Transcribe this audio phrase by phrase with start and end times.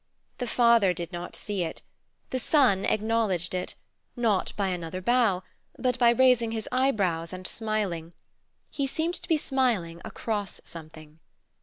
[0.39, 1.83] The father did not see it;
[2.31, 3.75] the son acknowledged it,
[4.15, 5.43] not by another bow,
[5.77, 8.13] but by raising his eyebrows and smiling;
[8.71, 11.19] he seemed to be smiling across something.